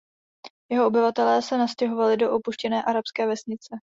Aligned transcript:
Jeho 0.71 0.85
obyvatelé 0.87 1.41
se 1.41 1.57
nastěhovali 1.57 2.17
do 2.17 2.31
opuštěné 2.33 2.83
arabské 2.83 3.27
vesnice. 3.27 3.75